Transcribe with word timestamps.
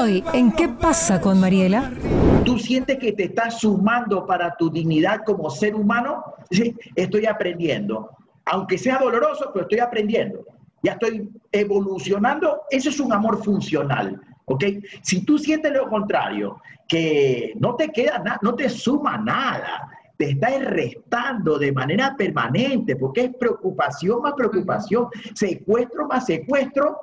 Hoy, 0.00 0.22
¿en 0.32 0.52
qué 0.52 0.68
pasa 0.68 1.20
con 1.20 1.40
Mariela? 1.40 1.90
¿Tú 2.44 2.56
sientes 2.56 2.98
que 2.98 3.12
te 3.14 3.24
estás 3.24 3.58
sumando 3.58 4.24
para 4.24 4.54
tu 4.54 4.70
dignidad 4.70 5.24
como 5.26 5.50
ser 5.50 5.74
humano? 5.74 6.22
Sí, 6.52 6.72
estoy 6.94 7.26
aprendiendo. 7.26 8.08
Aunque 8.44 8.78
sea 8.78 8.98
doloroso, 8.98 9.50
pero 9.52 9.64
estoy 9.64 9.80
aprendiendo. 9.80 10.44
Ya 10.84 10.92
estoy 10.92 11.28
evolucionando. 11.50 12.60
Eso 12.70 12.90
es 12.90 13.00
un 13.00 13.12
amor 13.12 13.42
funcional. 13.42 14.20
¿Ok? 14.44 14.64
Si 15.02 15.24
tú 15.24 15.36
sientes 15.36 15.72
lo 15.72 15.88
contrario, 15.88 16.60
que 16.86 17.54
no 17.58 17.74
te 17.74 17.88
queda 17.88 18.20
nada, 18.20 18.38
no 18.40 18.54
te 18.54 18.68
suma 18.68 19.18
nada, 19.18 19.90
te 20.16 20.30
está 20.30 20.50
restando 20.60 21.58
de 21.58 21.72
manera 21.72 22.14
permanente, 22.16 22.94
porque 22.94 23.22
es 23.22 23.30
preocupación 23.34 24.22
más 24.22 24.34
preocupación, 24.34 25.08
secuestro 25.34 26.06
más 26.06 26.24
secuestro, 26.24 26.98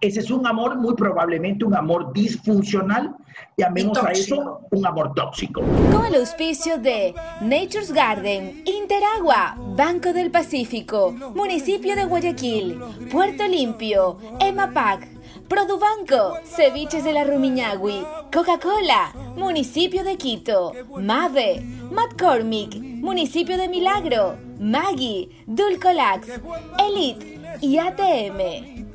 ese 0.00 0.20
es 0.20 0.30
un 0.30 0.46
amor 0.46 0.76
muy 0.76 0.94
probablemente 0.94 1.64
un 1.64 1.74
amor 1.74 2.12
disfuncional, 2.12 3.16
llamemos 3.56 3.98
a 3.98 4.12
eso 4.12 4.60
un 4.70 4.86
amor 4.86 5.12
tóxico. 5.14 5.62
Con 5.92 6.06
el 6.06 6.14
auspicio 6.14 6.78
de 6.78 7.14
Nature's 7.40 7.92
Garden, 7.92 8.62
Interagua, 8.64 9.56
Banco 9.76 10.12
del 10.12 10.30
Pacífico, 10.30 11.12
Municipio 11.34 11.96
de 11.96 12.04
Guayaquil, 12.04 12.78
Puerto 13.10 13.46
Limpio, 13.48 14.18
EMAPAC, 14.40 15.08
Produbanco, 15.48 16.38
Ceviches 16.44 17.04
de 17.04 17.12
la 17.12 17.24
Rumiñahui, 17.24 18.04
Coca-Cola, 18.32 19.12
Municipio 19.34 20.04
de 20.04 20.16
Quito, 20.16 20.72
Mave, 21.00 21.62
McCormick, 21.90 22.76
Municipio 22.76 23.56
de 23.56 23.68
Milagro, 23.68 24.36
Maggie, 24.60 25.30
Dulcolax, 25.46 26.28
Elite 26.78 27.40
y 27.62 27.78
ATM. 27.78 28.87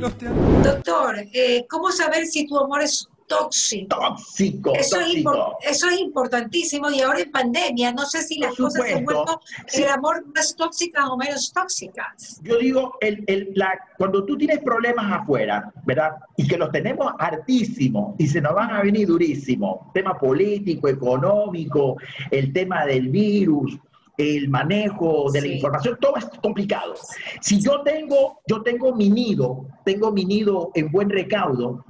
Doctor, 0.00 1.16
eh, 1.32 1.66
¿cómo 1.68 1.90
saber 1.90 2.26
si 2.26 2.46
tu 2.46 2.58
amor 2.58 2.82
es 2.82 3.08
tóxico. 3.28 3.96
Tóxico, 3.96 4.74
eso, 4.74 4.96
tóxico. 4.96 5.58
Es 5.62 5.76
eso 5.76 5.88
es 5.88 6.00
importantísimo 6.00 6.90
y 6.90 7.00
ahora 7.02 7.20
en 7.20 7.30
pandemia 7.30 7.92
no 7.92 8.04
sé 8.06 8.22
si 8.22 8.38
las 8.38 8.56
cosas 8.56 8.84
se 8.86 8.94
han 8.94 9.04
vuelto 9.04 9.40
el 9.74 9.88
amor 9.88 10.24
más 10.34 10.56
tóxicas 10.56 11.04
o 11.08 11.16
menos 11.16 11.52
tóxicas. 11.52 12.40
Yo 12.42 12.58
digo, 12.58 12.96
el, 13.00 13.22
el, 13.26 13.52
la, 13.54 13.78
cuando 13.96 14.24
tú 14.24 14.36
tienes 14.36 14.58
problemas 14.60 15.20
afuera, 15.20 15.70
¿verdad? 15.84 16.16
Y 16.36 16.48
que 16.48 16.56
los 16.56 16.72
tenemos 16.72 17.12
hartísimos 17.18 18.14
y 18.18 18.26
se 18.26 18.40
nos 18.40 18.54
van 18.54 18.70
a 18.70 18.82
venir 18.82 19.06
durísimos, 19.06 19.92
tema 19.92 20.18
político, 20.18 20.88
económico, 20.88 21.96
el 22.30 22.52
tema 22.52 22.86
del 22.86 23.08
virus, 23.08 23.78
el 24.18 24.48
manejo 24.48 25.30
de 25.30 25.40
la 25.40 25.46
información, 25.46 25.96
todo 26.00 26.16
es 26.16 26.24
complicado. 26.42 26.94
Si 27.40 27.60
yo 27.60 27.82
tengo, 27.82 28.40
yo 28.48 28.62
tengo 28.62 28.94
mi 28.94 29.08
nido, 29.08 29.66
tengo 29.84 30.10
mi 30.10 30.24
nido 30.24 30.72
en 30.74 30.90
buen 30.90 31.08
recaudo, 31.08 31.84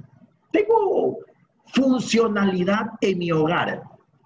tengo 0.51 1.17
funcionalidad 1.73 2.91
en 3.01 3.17
mi 3.17 3.31
hogar. 3.31 3.81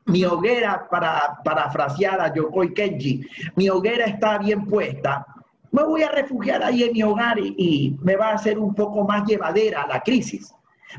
Mi 0.05 0.25
hoguera, 0.25 0.85
para 0.91 1.39
parafrasear 1.45 2.19
a 2.19 2.33
Yokoi 2.33 2.73
Kenji, 2.73 3.25
mi 3.55 3.69
hoguera 3.69 4.05
está 4.05 4.37
bien 4.37 4.65
puesta. 4.65 5.25
Me 5.71 5.81
voy 5.83 6.03
a 6.03 6.11
refugiar 6.11 6.61
ahí 6.61 6.83
en 6.83 6.91
mi 6.91 7.03
hogar 7.03 7.39
y, 7.39 7.55
y 7.57 7.97
me 8.01 8.17
va 8.17 8.31
a 8.31 8.33
hacer 8.33 8.59
un 8.59 8.75
poco 8.75 9.05
más 9.05 9.25
llevadera 9.25 9.87
la 9.87 10.01
crisis. 10.01 10.53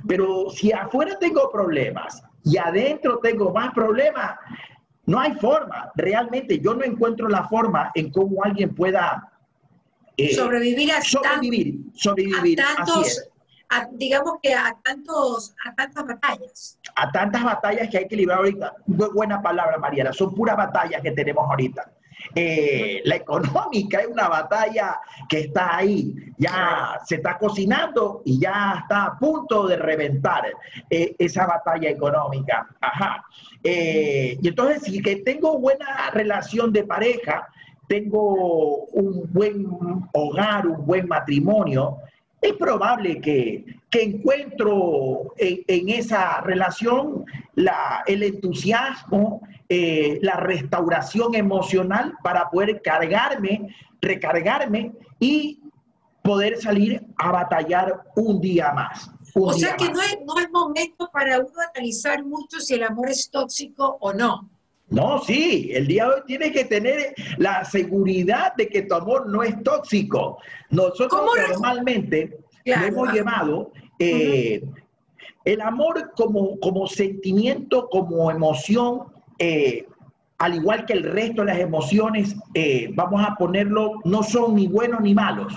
Pero 0.08 0.48
si 0.48 0.72
afuera 0.72 1.18
tengo 1.18 1.50
problemas 1.52 2.22
y 2.44 2.56
adentro 2.56 3.18
tengo 3.18 3.52
más 3.52 3.74
problemas, 3.74 4.39
no 5.06 5.20
hay 5.20 5.34
forma. 5.34 5.91
Realmente 5.94 6.58
yo 6.60 6.74
no 6.74 6.84
encuentro 6.84 7.28
la 7.28 7.48
forma 7.48 7.91
en 7.94 8.10
cómo 8.10 8.42
alguien 8.42 8.74
pueda 8.74 9.30
eh, 10.16 10.34
sobrevivir 10.34 10.92
a, 10.92 11.02
sobrevivir, 11.02 11.77
sobrevivir. 11.94 12.61
A 12.61 12.77
tantos, 12.77 13.22
a, 13.69 13.86
digamos 13.92 14.34
que 14.42 14.55
a 14.55 14.77
tantos, 14.83 15.55
a 15.64 15.74
tantas 15.74 16.06
batallas. 16.06 16.78
A 16.96 17.11
tantas 17.11 17.42
batallas 17.42 17.88
que 17.91 17.98
hay 17.98 18.08
que 18.08 18.16
librar 18.16 18.38
ahorita. 18.38 18.74
Buena 18.86 19.42
palabra, 19.42 19.78
Mariela. 19.78 20.12
Son 20.12 20.34
puras 20.34 20.56
batallas 20.56 21.02
que 21.02 21.11
tenemos 21.12 21.44
ahorita. 21.48 21.91
Eh, 22.35 23.02
la 23.05 23.17
económica 23.17 24.01
es 24.01 24.08
una 24.08 24.29
batalla 24.29 24.98
que 25.29 25.40
está 25.40 25.77
ahí, 25.77 26.14
ya 26.39 26.98
se 27.05 27.17
está 27.17 27.39
cocinando 27.39 28.23
y 28.24 28.40
ya 28.40 28.79
está 28.83 29.05
a 29.05 29.18
punto 29.18 29.67
de 29.67 29.77
reventar 29.77 30.45
eh, 30.90 31.14
esa 31.18 31.46
batalla 31.46 31.90
económica. 31.90 32.67
Ajá. 32.80 33.24
Eh, 33.63 34.39
y 34.40 34.48
entonces, 34.48 34.83
si 34.83 35.02
que 35.02 35.17
tengo 35.17 35.58
buena 35.58 36.11
relación 36.13 36.73
de 36.73 36.84
pareja, 36.84 37.48
tengo 37.89 38.84
un 38.86 39.30
buen 39.33 39.67
hogar, 40.13 40.67
un 40.67 40.86
buen 40.86 41.07
matrimonio, 41.07 41.98
es 42.44 42.52
probable 42.55 43.20
que, 43.20 43.64
que 43.88 44.02
encuentro 44.02 45.32
en, 45.38 45.64
en, 45.66 45.88
esa 45.88 46.42
relación 46.42 47.24
la, 47.55 48.05
el 48.06 48.22
entusiasmo, 48.22 49.40
eh, 49.68 50.18
la 50.20 50.34
restauración 50.34 51.34
emocional 51.34 52.14
para 52.22 52.50
poder 52.50 52.83
cargarme, 52.83 53.74
recargarme 54.02 54.92
y 55.18 55.62
poder 56.22 56.60
salir 56.60 57.02
a 57.16 57.33
batallar 57.33 58.02
un 58.14 58.42
día 58.42 58.72
más. 58.72 59.10
Un 59.34 59.48
o 59.48 59.52
sea 59.54 59.74
que 59.77 59.86
más. 59.86 59.94
no 59.94 60.02
es, 60.02 60.18
no 60.27 60.38
es 60.38 60.50
momento 60.50 61.10
para 61.10 61.38
uno 61.38 61.54
analizar 61.74 62.22
mucho 62.24 62.60
si 62.60 62.74
el 62.74 62.83
amor 62.83 63.08
es 63.08 63.30
tóxico 63.30 63.96
o 64.00 64.12
no. 64.12 64.50
No, 64.94 65.18
sí, 65.20 65.70
el 65.72 65.86
día 65.88 66.05
de 66.06 66.14
hoy 66.14 66.20
tienes 66.27 66.52
que 66.52 66.64
tener 66.64 67.14
la 67.38 67.64
seguridad 67.64 68.55
de 68.56 68.68
que 68.68 68.82
tu 68.82 68.94
amor 68.94 69.28
no 69.28 69.42
es 69.42 69.60
tóxico. 69.62 70.38
Nosotros 70.70 71.08
¿Cómo 71.08 71.34
lo- 71.34 71.48
normalmente 71.48 72.38
Claro, 72.64 72.80
lo 72.82 72.86
hemos 72.88 73.12
llevado 73.12 73.72
eh, 73.98 74.62
el 75.44 75.60
amor 75.60 76.12
como, 76.16 76.58
como 76.60 76.86
sentimiento, 76.86 77.88
como 77.90 78.30
emoción, 78.30 79.02
eh, 79.38 79.86
al 80.38 80.54
igual 80.54 80.86
que 80.86 80.94
el 80.94 81.02
resto 81.04 81.42
de 81.42 81.46
las 81.48 81.58
emociones, 81.58 82.34
eh, 82.54 82.90
vamos 82.94 83.24
a 83.27 83.34
ponerlo, 83.36 84.00
no 84.04 84.22
son 84.22 84.54
ni 84.54 84.66
buenos 84.68 85.00
ni 85.00 85.14
malos. 85.14 85.52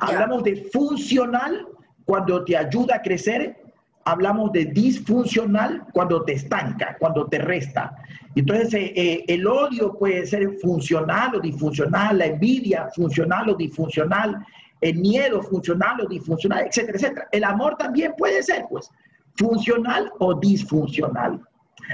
Hablamos 0.00 0.44
de 0.44 0.68
funcional 0.72 1.66
cuando 2.04 2.44
te 2.44 2.56
ayuda 2.56 2.96
a 2.96 3.02
crecer, 3.02 3.56
hablamos 4.04 4.52
de 4.52 4.66
disfuncional 4.66 5.84
cuando 5.92 6.24
te 6.24 6.34
estanca, 6.34 6.96
cuando 6.98 7.26
te 7.26 7.38
resta. 7.38 7.96
Entonces, 8.34 8.74
eh, 8.74 8.92
eh, 8.94 9.24
el 9.28 9.46
odio 9.46 9.96
puede 9.98 10.26
ser 10.26 10.58
funcional 10.58 11.36
o 11.36 11.40
disfuncional, 11.40 12.18
la 12.18 12.26
envidia 12.26 12.88
funcional 12.94 13.50
o 13.50 13.54
disfuncional, 13.54 14.44
el 14.80 14.96
miedo 14.96 15.42
funcional 15.42 16.00
o 16.00 16.08
disfuncional, 16.08 16.66
etcétera, 16.66 16.98
etcétera. 16.98 17.28
El 17.32 17.44
amor 17.44 17.76
también 17.76 18.14
puede 18.16 18.42
ser, 18.42 18.66
pues, 18.68 18.90
funcional 19.36 20.12
o 20.18 20.34
disfuncional. 20.34 21.40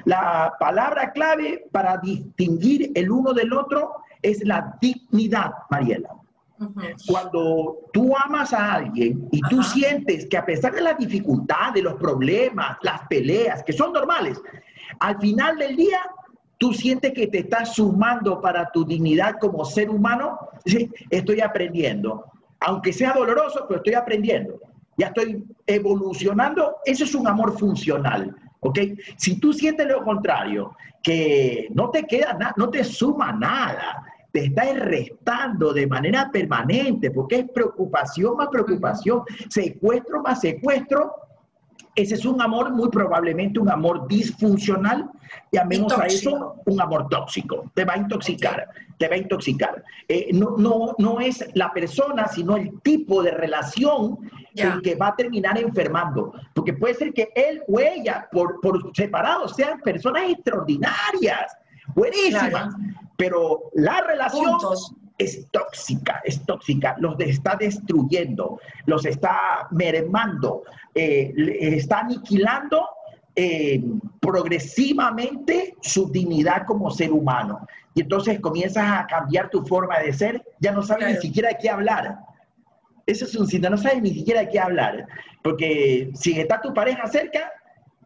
La 0.04 0.52
palabra 0.58 1.12
clave 1.12 1.66
para 1.72 1.98
distinguir 1.98 2.92
el 2.94 3.10
uno 3.10 3.32
del 3.32 3.52
otro 3.52 3.92
es 4.22 4.44
la 4.44 4.76
dignidad, 4.80 5.52
Mariela. 5.70 6.19
Cuando 7.06 7.88
tú 7.92 8.14
amas 8.16 8.52
a 8.52 8.74
alguien 8.74 9.28
y 9.32 9.40
tú 9.42 9.62
sientes 9.62 10.26
que 10.26 10.36
a 10.36 10.44
pesar 10.44 10.74
de 10.74 10.82
las 10.82 10.98
dificultades, 10.98 11.82
los 11.82 11.94
problemas, 11.94 12.76
las 12.82 13.06
peleas, 13.08 13.62
que 13.62 13.72
son 13.72 13.92
normales, 13.92 14.40
al 14.98 15.18
final 15.18 15.56
del 15.56 15.76
día 15.76 16.00
tú 16.58 16.74
sientes 16.74 17.12
que 17.12 17.28
te 17.28 17.38
estás 17.38 17.74
sumando 17.74 18.40
para 18.40 18.70
tu 18.70 18.84
dignidad 18.84 19.36
como 19.40 19.64
ser 19.64 19.88
humano, 19.88 20.38
sí, 20.66 20.90
estoy 21.08 21.40
aprendiendo. 21.40 22.26
Aunque 22.60 22.92
sea 22.92 23.14
doloroso, 23.14 23.64
pero 23.66 23.78
estoy 23.78 23.94
aprendiendo. 23.94 24.60
Ya 24.98 25.06
estoy 25.06 25.42
evolucionando. 25.66 26.76
Eso 26.84 27.04
es 27.04 27.14
un 27.14 27.26
amor 27.26 27.58
funcional. 27.58 28.36
¿Ok? 28.60 28.78
Si 29.16 29.40
tú 29.40 29.54
sientes 29.54 29.86
lo 29.86 30.04
contrario, 30.04 30.76
que 31.02 31.68
no 31.70 31.88
te 31.88 32.06
queda 32.06 32.34
nada, 32.34 32.52
no 32.58 32.68
te 32.68 32.84
suma 32.84 33.32
nada, 33.32 34.04
te 34.32 34.46
está 34.46 34.64
restando 34.74 35.72
de 35.72 35.86
manera 35.86 36.30
permanente, 36.32 37.10
porque 37.10 37.36
es 37.40 37.50
preocupación 37.50 38.36
más 38.36 38.48
preocupación, 38.48 39.22
secuestro 39.48 40.22
más 40.22 40.40
secuestro, 40.40 41.14
ese 41.94 42.14
es 42.14 42.24
un 42.24 42.40
amor 42.40 42.72
muy 42.72 42.88
probablemente 42.88 43.58
un 43.58 43.68
amor 43.68 44.06
disfuncional, 44.06 45.10
llamemos 45.50 45.92
a 45.98 46.06
eso 46.06 46.56
un 46.64 46.80
amor 46.80 47.08
tóxico, 47.08 47.70
te 47.74 47.84
va 47.84 47.94
a 47.94 47.98
intoxicar, 47.98 48.68
te 48.96 49.08
va 49.08 49.14
a 49.14 49.18
intoxicar. 49.18 49.82
Eh, 50.08 50.30
no, 50.32 50.56
no, 50.56 50.94
no 50.98 51.20
es 51.20 51.44
la 51.54 51.72
persona, 51.72 52.28
sino 52.28 52.56
el 52.56 52.80
tipo 52.82 53.22
de 53.22 53.32
relación 53.32 54.18
Ya. 54.54 54.74
el 54.74 54.82
que 54.82 54.94
va 54.94 55.08
a 55.08 55.16
terminar 55.16 55.58
enfermando, 55.58 56.32
porque 56.54 56.72
puede 56.72 56.94
ser 56.94 57.12
que 57.12 57.28
él 57.34 57.62
o 57.68 57.78
ella 57.78 58.28
por, 58.32 58.60
por 58.60 58.94
separado 58.96 59.48
sean 59.48 59.80
personas 59.80 60.30
extraordinarias, 60.30 61.56
buenísimas, 61.94 62.50
Claro. 62.50 63.09
Pero 63.20 63.70
la 63.74 64.00
relación 64.00 64.56
es 65.18 65.46
tóxica, 65.50 66.22
es 66.24 66.42
tóxica, 66.46 66.96
los 66.98 67.18
de- 67.18 67.28
está 67.28 67.54
destruyendo, 67.54 68.58
los 68.86 69.04
está 69.04 69.68
mermando, 69.70 70.62
eh, 70.94 71.32
está 71.60 71.98
aniquilando 72.00 72.88
eh, 73.36 73.80
progresivamente 74.20 75.74
su 75.82 76.10
dignidad 76.10 76.64
como 76.66 76.90
ser 76.90 77.12
humano. 77.12 77.66
Y 77.94 78.02
entonces 78.02 78.40
comienzas 78.40 78.84
a 78.90 79.06
cambiar 79.06 79.50
tu 79.50 79.64
forma 79.66 79.98
de 79.98 80.12
ser, 80.12 80.42
ya 80.60 80.72
no 80.72 80.82
sabes 80.82 81.04
Claro. 81.04 81.14
ni 81.20 81.20
siquiera 81.26 81.48
de 81.50 81.58
qué 81.60 81.70
hablar. 81.70 82.18
Eso 83.06 83.24
es 83.26 83.34
un 83.36 83.46
síntoma, 83.46 83.76
no 83.76 83.82
sabes 83.82 84.02
ni 84.02 84.12
siquiera 84.14 84.48
qué 84.48 84.58
hablar, 84.58 85.06
porque 85.42 86.10
si 86.14 86.38
está 86.40 86.60
tu 86.60 86.72
pareja 86.74 87.06
cerca, 87.08 87.50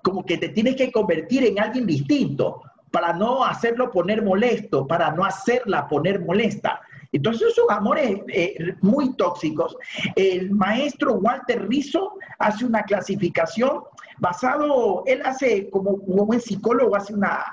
como 0.02 0.25
que 0.25 0.37
te 0.38 0.49
tienes 0.50 0.76
que 0.76 0.90
convertir 0.93 1.44
en 1.44 1.58
alguien 1.58 1.87
distinto 1.87 2.61
para 2.94 3.12
no 3.12 3.44
hacerlo 3.44 3.91
poner 3.91 4.23
molesto, 4.23 4.87
para 4.87 5.11
no 5.11 5.25
hacerla 5.25 5.88
poner 5.88 6.25
molesta. 6.25 6.81
Entonces 7.11 7.52
son 7.52 7.67
amores 7.69 8.20
eh, 8.29 8.76
muy 8.82 9.17
tóxicos. 9.17 9.76
El 10.14 10.52
maestro 10.52 11.14
Walter 11.14 11.67
Rizzo 11.69 12.14
hace 12.38 12.64
una 12.64 12.85
clasificación 12.85 13.81
basado, 14.19 15.02
él 15.06 15.23
hace 15.25 15.69
como, 15.70 15.91
un 15.91 16.25
buen 16.25 16.41
psicólogo, 16.41 16.94
hace 16.94 17.14
una, 17.14 17.44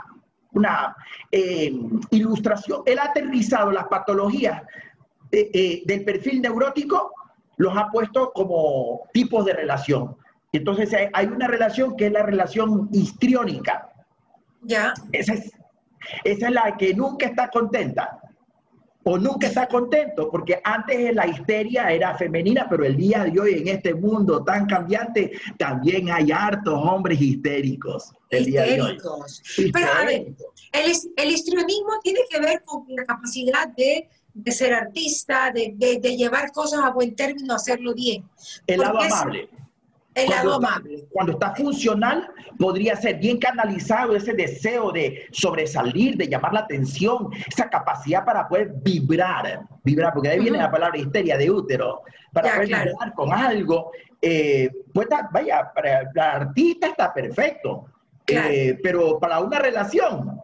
una 0.51 0.95
eh, 1.31 1.73
ilustración, 2.11 2.83
él 2.85 2.99
ha 2.99 3.05
aterrizado 3.05 3.71
las 3.71 3.87
patologías 3.87 4.61
eh, 5.31 5.81
del 5.87 6.05
perfil 6.05 6.43
neurótico, 6.43 7.15
los 7.57 7.75
ha 7.75 7.89
puesto 7.89 8.31
como 8.31 9.09
tipos 9.11 9.43
de 9.45 9.53
relación. 9.53 10.15
Entonces 10.51 10.93
hay 11.13 11.25
una 11.25 11.47
relación 11.47 11.95
que 11.95 12.07
es 12.07 12.11
la 12.11 12.21
relación 12.21 12.89
histriónica. 12.91 13.90
Ya. 14.61 14.93
Esa 15.11 15.33
es, 15.33 15.51
esa 16.23 16.47
es 16.47 16.53
la 16.53 16.77
que 16.77 16.93
nunca 16.93 17.27
está 17.27 17.49
contenta 17.49 18.21
o 19.03 19.17
nunca 19.17 19.47
está 19.47 19.67
contento, 19.67 20.29
porque 20.29 20.61
antes 20.63 21.13
la 21.15 21.25
histeria 21.27 21.91
era 21.91 22.15
femenina, 22.15 22.67
pero 22.69 22.85
el 22.85 22.95
día 22.95 23.23
de 23.23 23.39
hoy 23.39 23.53
en 23.59 23.67
este 23.67 23.95
mundo 23.95 24.43
tan 24.43 24.67
cambiante 24.67 25.31
también 25.57 26.11
hay 26.11 26.31
hartos 26.31 26.75
hombres 26.75 27.19
histéricos. 27.19 28.11
El 28.29 28.49
histéricos. 28.49 29.41
Pero 29.73 29.87
a 29.91 30.05
ver, 30.05 30.27
el, 30.71 30.91
el 31.17 31.31
histrionismo 31.31 31.99
tiene 32.03 32.19
que 32.29 32.39
ver 32.39 32.61
con 32.63 32.85
la 32.89 33.03
capacidad 33.05 33.67
de, 33.69 34.07
de 34.33 34.51
ser 34.51 34.73
artista, 34.73 35.51
de, 35.51 35.73
de, 35.75 35.99
de, 35.99 36.15
llevar 36.15 36.51
cosas 36.51 36.81
a 36.83 36.91
buen 36.91 37.15
término, 37.15 37.55
hacerlo 37.55 37.95
bien. 37.95 38.23
El 38.67 38.81
lado 38.81 38.99
amable. 38.99 39.49
El 40.13 40.25
cuando, 40.25 40.55
amable. 40.55 40.95
Está, 40.95 41.07
cuando 41.11 41.31
está 41.33 41.55
funcional, 41.55 42.29
podría 42.59 42.95
ser 42.97 43.17
bien 43.17 43.37
canalizado 43.37 44.15
ese 44.15 44.33
deseo 44.33 44.91
de 44.91 45.27
sobresalir, 45.31 46.17
de 46.17 46.27
llamar 46.27 46.53
la 46.53 46.59
atención, 46.61 47.29
esa 47.47 47.69
capacidad 47.69 48.25
para 48.25 48.47
poder 48.47 48.73
vibrar, 48.83 49.61
vibrar, 49.83 50.13
porque 50.13 50.27
de 50.27 50.33
ahí 50.33 50.39
uh 50.39 50.41
-huh. 50.41 50.45
viene 50.45 50.57
la 50.57 50.71
palabra 50.71 50.97
histeria 50.97 51.37
de 51.37 51.49
útero, 51.49 52.01
para 52.33 52.47
ya, 52.47 52.55
poder 52.55 52.67
claro. 52.67 52.91
vibrar 52.91 53.13
con 53.13 53.31
algo. 53.31 53.91
Eh, 54.21 54.69
pues, 54.93 55.07
vaya, 55.31 55.71
para 55.73 56.01
el 56.01 56.19
artista 56.19 56.87
está 56.87 57.13
perfecto, 57.13 57.85
claro. 58.25 58.49
eh, 58.49 58.79
pero 58.83 59.17
para 59.17 59.39
una 59.39 59.59
relación, 59.59 60.41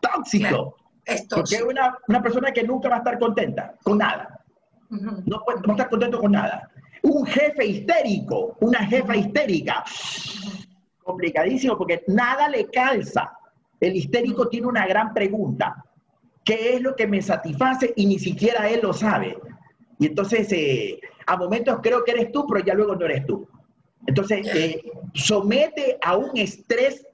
tóxico. 0.00 0.48
Claro. 0.48 0.76
Es 1.04 1.26
porque 1.28 1.56
es 1.56 1.62
una, 1.62 1.98
una, 2.06 2.22
persona 2.22 2.52
que 2.52 2.62
nunca 2.62 2.88
va 2.88 2.96
a 2.96 2.98
estar 2.98 3.18
contenta 3.18 3.74
con 3.82 3.98
nada. 3.98 4.40
Uh 4.90 4.94
-huh. 4.96 5.22
no, 5.24 5.36
no 5.36 5.44
va 5.46 5.52
a 5.54 5.72
estar 5.72 5.88
contento 5.88 6.20
con 6.20 6.32
nada 6.32 6.71
un 7.02 7.26
jefe 7.26 7.64
histérico, 7.66 8.56
una 8.60 8.84
jefa 8.86 9.16
histérica. 9.16 9.84
Complicadísimo 11.02 11.76
porque 11.76 12.02
nada 12.06 12.48
le 12.48 12.70
calza. 12.70 13.32
El 13.80 13.96
histérico 13.96 14.48
tiene 14.48 14.68
una 14.68 14.86
gran 14.86 15.12
pregunta. 15.12 15.84
¿Qué 16.44 16.74
es 16.74 16.80
lo 16.80 16.94
que 16.94 17.06
me 17.06 17.20
satisface? 17.20 17.92
Y 17.96 18.06
ni 18.06 18.18
siquiera 18.18 18.68
él 18.68 18.80
lo 18.82 18.92
sabe. 18.92 19.36
Y 19.98 20.06
entonces, 20.06 20.50
eh, 20.52 21.00
a 21.26 21.36
momentos 21.36 21.80
creo 21.82 22.04
que 22.04 22.12
eres 22.12 22.32
tú, 22.32 22.46
pero 22.46 22.64
ya 22.64 22.74
luego 22.74 22.96
no 22.96 23.04
eres 23.04 23.26
tú. 23.26 23.48
Entonces, 24.06 24.46
eh, 24.54 24.82
somete 25.14 25.98
a 26.02 26.16
un 26.16 26.36
estrés 26.36 27.06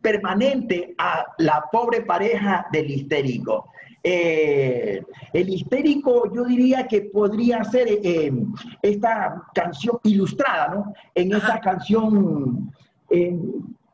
permanente 0.00 0.94
a 0.98 1.26
la 1.38 1.64
pobre 1.70 2.02
pareja 2.02 2.66
del 2.72 2.90
histérico. 2.90 3.70
Eh, 4.02 5.02
el 5.32 5.48
histérico 5.50 6.32
yo 6.34 6.44
diría 6.44 6.88
que 6.88 7.02
podría 7.02 7.62
ser 7.64 7.86
eh, 7.88 8.32
esta 8.80 9.42
canción 9.54 9.98
ilustrada, 10.04 10.74
¿no? 10.74 10.92
En 11.14 11.34
Ajá. 11.34 11.46
esta 11.46 11.60
canción 11.60 12.72
eh, 13.10 13.38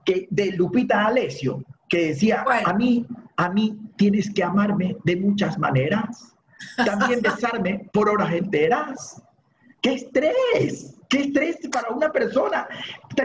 que, 0.05 0.29
de 0.31 0.53
Lupita 0.53 1.07
Alessio, 1.07 1.65
que 1.89 2.09
decía, 2.09 2.45
bueno. 2.45 2.69
a 2.69 2.73
mí, 2.75 3.07
a 3.37 3.49
mí 3.51 3.77
tienes 3.97 4.33
que 4.33 4.45
amarme 4.45 4.97
de 5.05 5.17
muchas 5.17 5.59
maneras, 5.59 6.37
también 6.85 7.21
besarme 7.23 7.89
por 7.93 8.09
horas 8.09 8.33
enteras. 8.33 9.23
¡Qué 9.87 9.95
estrés! 9.95 10.97
¡Qué 11.09 11.21
estrés 11.21 11.59
para 11.71 11.91
una 11.91 12.11
persona 12.11 12.67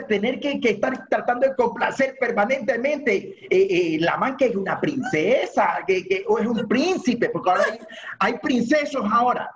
tener 0.08 0.40
que, 0.40 0.60
que 0.60 0.70
estar 0.70 1.08
tratando 1.10 1.48
de 1.48 1.56
complacer 1.56 2.16
permanentemente 2.20 3.48
eh, 3.50 3.50
eh, 3.50 3.98
la 4.00 4.16
man 4.18 4.38
que 4.38 4.46
es 4.46 4.56
una 4.56 4.80
princesa 4.80 5.80
que, 5.88 6.08
que, 6.08 6.24
o 6.28 6.38
es 6.38 6.46
un 6.46 6.68
príncipe? 6.68 7.30
Porque 7.30 7.50
ahora 7.50 7.64
hay, 7.72 7.80
hay 8.20 8.34
princesos 8.38 9.04
ahora. 9.12 9.50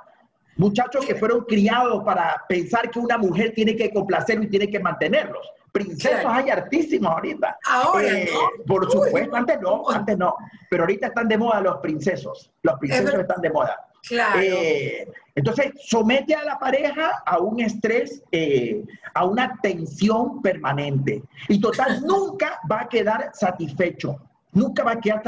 Muchachos 0.57 1.05
que 1.05 1.13
fueron 1.13 1.41
criados 1.41 2.03
para 2.03 2.43
pensar 2.49 2.89
que 2.89 2.97
una 2.97 3.19
mujer 3.19 3.53
tiene 3.53 3.75
que 3.75 3.93
complacerlo 3.93 4.45
y 4.45 4.49
tiene 4.49 4.67
que 4.67 4.79
mantenerlos. 4.79 5.47
Princesos 5.71 6.21
claro. 6.21 6.29
hay 6.31 6.49
artísimos 6.49 7.11
ahorita. 7.11 7.59
Ahora, 7.69 8.07
eh, 8.07 8.29
¿no? 8.33 8.65
Por 8.65 8.91
supuesto, 8.91 9.29
Uy, 9.31 9.37
antes 9.37 9.61
no, 9.61 9.87
antes 9.91 10.17
no. 10.17 10.35
Pero 10.71 10.83
ahorita 10.83 11.07
están 11.07 11.27
de 11.27 11.37
moda 11.37 11.61
los 11.61 11.77
princesos. 11.77 12.51
Los 12.63 12.79
princesos 12.79 13.13
están 13.13 13.41
de 13.41 13.51
moda. 13.51 13.77
Claro. 14.07 14.39
Eh, 14.41 15.07
entonces, 15.35 15.73
somete 15.83 16.33
a 16.33 16.43
la 16.43 16.57
pareja 16.57 17.23
a 17.25 17.39
un 17.39 17.59
estrés, 17.59 18.23
eh, 18.31 18.83
a 19.13 19.25
una 19.25 19.59
tensión 19.61 20.41
permanente. 20.41 21.23
Y 21.49 21.59
total, 21.59 22.01
nunca 22.05 22.59
va 22.71 22.81
a 22.81 22.89
quedar 22.89 23.31
satisfecho. 23.33 24.17
Nunca 24.53 24.83
va 24.83 24.93
a 24.93 24.99
quedar 25.01 25.21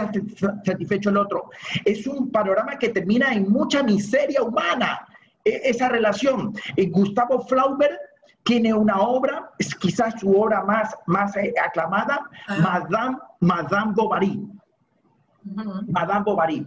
satisfecho 0.64 1.10
el 1.10 1.18
otro. 1.18 1.50
Es 1.84 2.08
un 2.08 2.32
panorama 2.32 2.80
que 2.80 2.90
termina 2.90 3.34
en 3.34 3.50
mucha 3.50 3.84
miseria 3.84 4.42
humana, 4.42 5.06
esa 5.44 5.90
relación. 5.90 6.54
Eh, 6.78 6.86
Gustavo 6.88 7.42
Flaubert 7.42 8.00
tiene 8.44 8.74
una 8.74 9.02
obra, 9.02 9.52
es 9.60 9.76
quizás 9.76 10.18
su 10.22 10.32
obra 10.32 10.64
más, 10.64 10.96
más 11.08 11.34
aclamada, 11.62 12.30
Madame, 12.62 13.18
Madame 13.42 13.92
Bovary. 13.94 14.42
Madame 15.44 16.24
Bovary. 16.24 16.66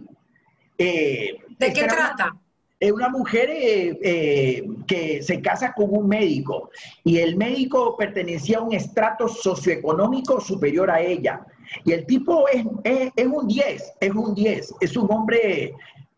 Eh, 0.77 1.37
¿De 1.57 1.73
qué 1.73 1.83
trata? 1.83 2.35
Es 2.79 2.91
una 2.91 3.09
mujer 3.09 3.49
eh, 3.51 3.99
eh, 4.01 4.67
que 4.87 5.21
se 5.21 5.39
casa 5.39 5.71
con 5.73 5.95
un 5.95 6.07
médico 6.07 6.71
y 7.03 7.19
el 7.19 7.37
médico 7.37 7.95
pertenecía 7.95 8.57
a 8.57 8.61
un 8.61 8.73
estrato 8.73 9.27
socioeconómico 9.27 10.41
superior 10.41 10.89
a 10.89 10.99
ella. 10.99 11.45
Y 11.85 11.91
el 11.91 12.07
tipo 12.07 12.47
es, 12.47 12.65
es, 12.83 13.11
es 13.15 13.27
un 13.27 13.47
10, 13.47 13.93
es 13.99 14.11
un 14.11 14.33
10, 14.33 14.73
es 14.81 14.97
un 14.97 15.11
hombre 15.11 15.75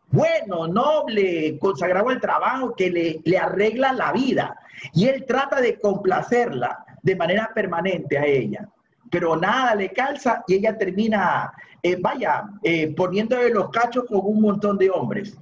bueno, 0.08 0.68
noble, 0.68 1.58
consagrado 1.60 2.10
al 2.10 2.22
trabajo, 2.22 2.74
que 2.76 2.90
le, 2.90 3.20
le 3.26 3.38
arregla 3.38 3.92
la 3.92 4.14
vida. 4.14 4.56
Y 4.94 5.08
él 5.08 5.26
trata 5.28 5.60
de 5.60 5.80
complacerla 5.80 6.86
de 7.02 7.16
manera 7.16 7.52
permanente 7.54 8.18
a 8.18 8.26
ella 8.26 8.70
pero 9.14 9.36
nada 9.36 9.76
le 9.76 9.94
calza 9.94 10.44
y 10.48 10.56
ella 10.56 10.76
termina, 10.76 11.54
eh, 11.84 11.98
vaya, 12.02 12.46
eh, 12.64 12.92
poniéndole 12.96 13.52
los 13.52 13.70
cachos 13.70 14.06
con 14.08 14.22
un 14.24 14.42
montón 14.42 14.76
de 14.76 14.90
hombres. 14.90 15.38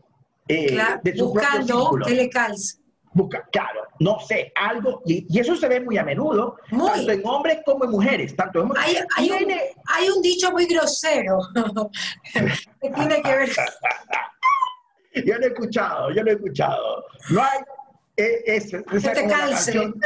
Eh, 0.45 0.73
claro, 0.73 0.99
de 1.01 1.15
su 1.15 1.29
buscando 1.29 1.97
que 2.05 2.13
le 2.13 2.29
calce. 2.29 2.79
Busca, 3.13 3.47
claro, 3.49 3.83
no 3.99 4.19
sé, 4.19 4.51
algo, 4.55 5.01
y, 5.05 5.25
y, 5.29 5.39
eso 5.39 5.55
se 5.55 5.69
ve 5.69 5.79
muy 5.79 5.97
a 5.97 6.03
menudo, 6.03 6.57
muy. 6.71 6.89
tanto 6.91 7.11
en 7.11 7.25
hombres 7.25 7.59
como 7.65 7.85
en 7.85 7.91
mujeres. 7.91 8.35
Tanto 8.35 8.61
en 8.61 8.71
hay, 8.77 8.97
hay, 9.15 9.31
un, 9.31 9.51
hay 9.51 10.09
un 10.09 10.21
dicho 10.21 10.51
muy 10.51 10.65
grosero 10.65 11.39
que 12.81 12.89
tiene 12.89 13.21
que 13.21 13.35
ver. 13.35 13.51
yo 15.25 15.37
lo 15.37 15.45
he 15.45 15.49
escuchado, 15.49 16.11
yo 16.11 16.23
lo 16.23 16.31
he 16.31 16.33
escuchado. 16.33 17.05
No 17.29 17.41
hay 17.41 17.59
es, 18.17 18.73
es, 18.73 18.83
esa, 18.91 19.13
te 19.13 19.27
canción, 19.27 19.99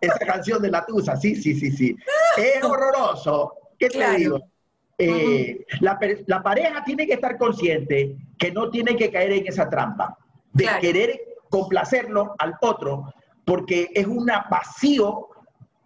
esa 0.00 0.18
canción 0.18 0.62
de 0.62 0.70
la 0.70 0.84
Tusa, 0.86 1.16
sí, 1.16 1.36
sí, 1.36 1.54
sí, 1.54 1.70
sí. 1.70 1.96
Es 2.36 2.62
horroroso. 2.64 3.52
¿Qué 3.78 3.88
claro. 3.88 4.12
te 4.12 4.18
digo? 4.18 4.40
Eh, 4.98 5.64
la, 5.80 5.98
la, 6.26 6.42
pareja 6.42 6.84
tiene 6.84 7.06
que 7.06 7.14
estar 7.14 7.38
consciente 7.38 8.16
que 8.38 8.52
no 8.52 8.68
tiene 8.68 8.96
que 8.96 9.10
caer 9.10 9.32
en 9.32 9.46
esa 9.46 9.70
trampa 9.70 10.18
de 10.52 10.64
claro. 10.64 10.80
querer 10.82 11.20
complacerlo 11.48 12.34
al 12.38 12.54
otro, 12.60 13.12
porque 13.46 13.90
es 13.94 14.06
un 14.06 14.30
vacío 14.50 15.28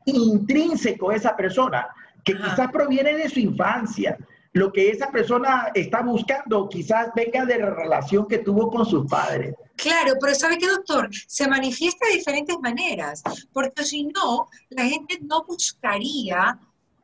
intrínseco 0.07 1.11
de 1.11 1.17
esa 1.17 1.37
persona 1.37 1.89
que 2.25 2.33
Ajá. 2.33 2.51
quizás 2.51 2.73
proviene 2.73 3.15
de 3.15 3.29
su 3.29 3.39
infancia. 3.39 4.19
Lo 4.55 4.73
que 4.73 4.89
esa 4.89 5.11
persona 5.11 5.73
está 5.75 6.01
buscando 6.03 6.69
quizás 6.69 7.09
venga 7.15 7.45
de 7.45 7.59
la 7.59 7.71
relación 7.71 8.27
que 8.29 8.39
tuvo 8.39 8.71
con 8.71 8.87
sus 8.87 9.05
padres. 9.11 9.53
Claro, 9.75 10.15
pero 10.21 10.33
¿sabe 10.33 10.59
qué, 10.59 10.69
doctor? 10.69 11.11
Se 11.27 11.49
manifiesta 11.49 12.07
de 12.07 12.15
diferentes 12.15 12.57
maneras, 12.61 13.23
porque 13.53 13.85
si 13.85 14.05
no, 14.05 14.49
la 14.71 14.85
gente 14.85 15.19
no 15.23 15.45
buscaría 15.45 16.57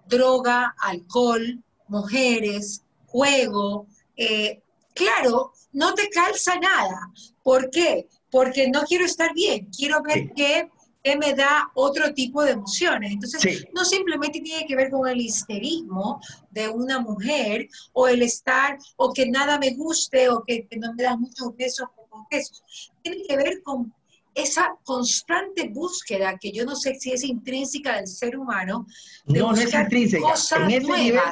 droga, 0.06 0.76
alcohol, 0.80 1.60
mujeres, 1.88 2.84
juego. 3.06 3.86
Eh, 4.16 4.62
claro, 4.94 5.52
no 5.72 5.92
te 5.94 6.08
calza 6.08 6.54
nada. 6.54 7.10
¿Por 7.42 7.68
qué? 7.70 8.06
Porque 8.30 8.68
no 8.68 8.82
quiero 8.82 9.04
estar 9.04 9.34
bien, 9.34 9.68
quiero 9.76 10.02
ver 10.02 10.18
sí. 10.18 10.30
qué, 10.36 10.70
qué, 11.02 11.16
me 11.16 11.34
da 11.34 11.70
otro 11.74 12.12
tipo 12.14 12.42
de 12.42 12.52
emociones. 12.52 13.12
Entonces, 13.12 13.40
sí. 13.40 13.64
no 13.74 13.84
simplemente 13.84 14.40
tiene 14.40 14.66
que 14.66 14.76
ver 14.76 14.90
con 14.90 15.08
el 15.08 15.20
histerismo 15.20 16.20
de 16.50 16.68
una 16.68 17.00
mujer, 17.00 17.68
o 17.92 18.08
el 18.08 18.22
estar, 18.22 18.78
o 18.96 19.12
que 19.12 19.28
nada 19.28 19.58
me 19.58 19.74
guste, 19.74 20.28
o 20.28 20.42
que, 20.44 20.66
que 20.66 20.76
no 20.76 20.92
me 20.94 21.02
das 21.02 21.18
muchos 21.18 21.56
besos, 21.56 21.88
con 22.08 22.24
besos. 22.30 22.62
Tiene 23.02 23.22
que 23.26 23.36
ver 23.36 23.62
con 23.62 23.92
esa 24.34 24.76
constante 24.84 25.68
búsqueda 25.68 26.38
que 26.38 26.52
yo 26.52 26.64
no 26.64 26.76
sé 26.76 26.94
si 26.94 27.12
es 27.12 27.24
intrínseca 27.24 27.96
del 27.96 28.06
ser 28.06 28.38
humano. 28.38 28.86
De 29.24 29.40
no, 29.40 29.52
no 29.52 29.60
es 29.60 29.74
intrínseca. 29.74 30.26
En 30.56 30.70
ese, 30.70 30.88
nivel, 30.88 31.22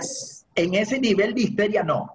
en 0.54 0.74
ese 0.74 1.00
nivel 1.00 1.34
de 1.34 1.42
histeria 1.42 1.82
no. 1.82 2.12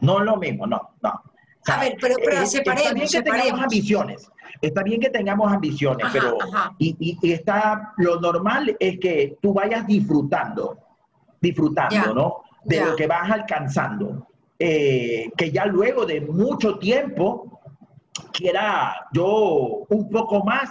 No 0.00 0.18
es 0.20 0.24
lo 0.26 0.36
mismo, 0.36 0.66
no, 0.66 0.80
no. 1.02 1.22
A 1.66 1.80
ver, 1.80 1.96
pero, 2.00 2.16
pero 2.24 2.42
eh, 2.42 2.46
separemos, 2.46 2.86
Está 2.86 2.92
bien 2.94 3.10
que 3.10 3.22
tengamos 3.22 3.62
ambiciones, 3.62 4.30
está 4.60 4.82
bien 4.82 5.00
que 5.00 5.10
tengamos 5.10 5.52
ambiciones, 5.52 6.06
pero 6.12 6.38
Y, 6.78 7.18
y, 7.22 7.32
está, 7.32 7.92
lo 7.96 8.20
normal 8.20 8.76
es 8.78 8.98
que 8.98 9.36
tú 9.40 9.52
vayas 9.52 9.86
disfrutando, 9.86 10.78
disfrutando, 11.40 12.14
¿no? 12.14 12.36
De 12.64 12.84
lo 12.84 12.96
que 12.96 13.06
vas 13.06 13.30
alcanzando. 13.30 14.26
Eh, 14.58 15.30
que 15.36 15.50
ya 15.50 15.66
luego 15.66 16.06
de 16.06 16.22
mucho 16.22 16.78
tiempo 16.78 17.60
quiera 18.32 19.06
yo 19.12 19.84
un 19.88 20.08
poco 20.08 20.42
más 20.42 20.70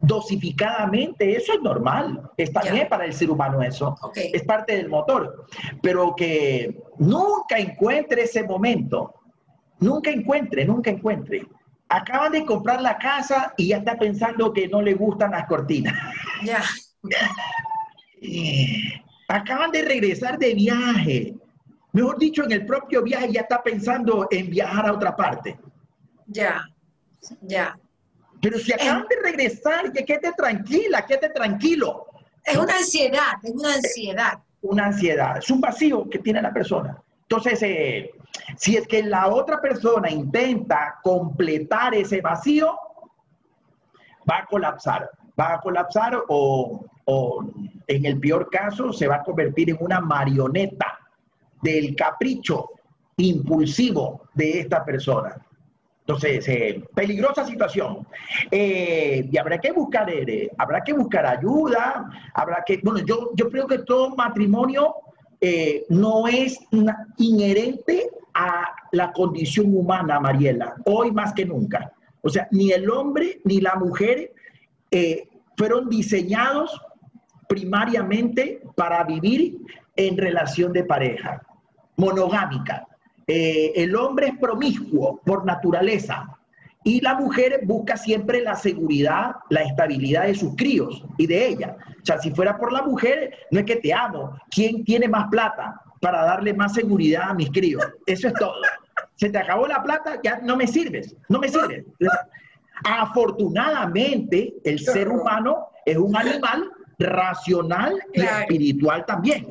dosificadamente, 0.00 1.36
eso 1.36 1.52
es 1.52 1.60
normal, 1.60 2.30
está 2.36 2.62
bien 2.62 2.88
para 2.88 3.04
el 3.04 3.12
ser 3.12 3.30
humano 3.30 3.62
eso, 3.62 3.94
es 4.14 4.42
parte 4.44 4.76
del 4.76 4.88
motor, 4.88 5.46
pero 5.82 6.16
que 6.16 6.82
nunca 6.98 7.58
encuentre 7.58 8.22
ese 8.22 8.42
momento, 8.44 9.14
nunca 9.80 10.10
encuentre, 10.10 10.64
nunca 10.64 10.90
encuentre. 10.90 11.46
Acaban 11.88 12.32
de 12.32 12.44
comprar 12.44 12.80
la 12.80 12.96
casa 12.96 13.52
y 13.56 13.68
ya 13.68 13.78
está 13.78 13.98
pensando 13.98 14.52
que 14.52 14.68
no 14.68 14.80
le 14.80 14.94
gustan 14.94 15.32
las 15.32 15.46
cortinas. 15.46 15.94
Ya. 16.42 16.62
Acaban 19.28 19.70
de 19.70 19.82
regresar 19.82 20.38
de 20.38 20.54
viaje. 20.54 21.34
Mejor 21.92 22.18
dicho, 22.18 22.44
en 22.44 22.52
el 22.52 22.64
propio 22.64 23.02
viaje 23.02 23.32
ya 23.32 23.42
está 23.42 23.62
pensando 23.62 24.26
en 24.30 24.48
viajar 24.48 24.86
a 24.86 24.92
otra 24.92 25.14
parte. 25.14 25.58
Ya, 26.26 26.62
ya. 27.42 27.78
Pero 28.40 28.58
si 28.58 28.72
acaban 28.72 29.06
de 29.08 29.16
regresar, 29.22 29.92
que 29.92 30.04
quede 30.04 30.32
tranquila, 30.36 31.04
quede 31.04 31.28
tranquilo. 31.30 32.06
Es 32.44 32.56
una 32.56 32.76
ansiedad, 32.76 33.34
es 33.42 33.50
una 33.50 33.74
ansiedad. 33.74 34.38
Una 34.62 34.86
ansiedad, 34.86 35.38
es 35.38 35.50
un 35.50 35.60
vacío 35.60 36.08
que 36.08 36.18
tiene 36.18 36.40
la 36.40 36.52
persona. 36.52 37.02
Entonces, 37.22 37.62
eh, 37.62 38.10
si 38.56 38.76
es 38.76 38.86
que 38.86 39.02
la 39.02 39.28
otra 39.28 39.60
persona 39.60 40.10
intenta 40.10 40.98
completar 41.02 41.94
ese 41.94 42.20
vacío, 42.20 42.78
va 44.28 44.38
a 44.38 44.46
colapsar. 44.46 45.10
Va 45.38 45.54
a 45.54 45.60
colapsar 45.60 46.22
o, 46.28 46.84
o 47.04 47.44
en 47.86 48.04
el 48.04 48.20
peor 48.20 48.48
caso 48.50 48.92
se 48.92 49.08
va 49.08 49.16
a 49.16 49.22
convertir 49.22 49.70
en 49.70 49.78
una 49.80 50.00
marioneta 50.00 50.98
del 51.62 51.94
capricho 51.94 52.70
impulsivo 53.16 54.22
de 54.34 54.60
esta 54.60 54.84
persona. 54.84 55.36
Entonces, 56.00 56.48
eh, 56.48 56.82
peligrosa 56.94 57.46
situación. 57.46 58.06
Eh, 58.50 59.28
y 59.30 59.38
habrá 59.38 59.58
que 59.58 59.70
buscar, 59.70 60.10
eh, 60.10 60.50
habrá 60.58 60.82
que 60.82 60.92
buscar 60.92 61.24
ayuda, 61.24 62.10
habrá 62.34 62.64
que, 62.66 62.80
bueno, 62.82 63.00
yo, 63.06 63.30
yo 63.34 63.48
creo 63.48 63.66
que 63.66 63.78
todo 63.78 64.16
matrimonio 64.16 64.94
no 65.88 66.28
es 66.28 66.58
inherente 67.16 68.10
a 68.34 68.66
la 68.92 69.12
condición 69.12 69.74
humana, 69.74 70.20
Mariela, 70.20 70.74
hoy 70.84 71.12
más 71.12 71.32
que 71.32 71.46
nunca. 71.46 71.92
O 72.20 72.28
sea, 72.28 72.46
ni 72.50 72.72
el 72.72 72.90
hombre 72.90 73.40
ni 73.44 73.60
la 73.60 73.76
mujer 73.76 74.32
fueron 75.56 75.88
diseñados 75.88 76.80
primariamente 77.50 78.62
para 78.76 79.02
vivir 79.04 79.58
en 79.96 80.16
relación 80.16 80.72
de 80.72 80.84
pareja, 80.84 81.42
monogámica. 81.96 82.86
Eh, 83.26 83.72
el 83.74 83.94
hombre 83.96 84.28
es 84.28 84.38
promiscuo 84.38 85.20
por 85.24 85.44
naturaleza 85.44 86.38
y 86.84 87.00
la 87.00 87.14
mujer 87.14 87.60
busca 87.64 87.96
siempre 87.96 88.40
la 88.40 88.54
seguridad, 88.54 89.32
la 89.50 89.62
estabilidad 89.62 90.24
de 90.24 90.34
sus 90.34 90.56
críos 90.56 91.04
y 91.18 91.26
de 91.26 91.48
ella. 91.48 91.76
O 92.00 92.06
sea, 92.06 92.18
si 92.18 92.30
fuera 92.30 92.56
por 92.56 92.72
la 92.72 92.82
mujer, 92.82 93.34
no 93.50 93.60
es 93.60 93.66
que 93.66 93.76
te 93.76 93.92
amo. 93.92 94.38
¿Quién 94.50 94.84
tiene 94.84 95.06
más 95.06 95.28
plata 95.28 95.80
para 96.00 96.24
darle 96.24 96.54
más 96.54 96.72
seguridad 96.72 97.30
a 97.30 97.34
mis 97.34 97.50
críos? 97.50 97.86
Eso 98.06 98.28
es 98.28 98.34
todo. 98.34 98.54
Se 99.16 99.28
te 99.28 99.36
acabó 99.36 99.66
la 99.66 99.82
plata, 99.82 100.18
ya 100.24 100.40
no 100.42 100.56
me 100.56 100.66
sirves, 100.66 101.14
no 101.28 101.38
me 101.38 101.48
sirves. 101.48 101.84
Afortunadamente, 102.84 104.54
el 104.64 104.78
ser 104.78 105.08
humano 105.08 105.66
es 105.84 105.98
un 105.98 106.16
animal 106.16 106.70
racional 106.98 108.00
y 108.14 108.22
espiritual 108.22 109.04
también. 109.04 109.46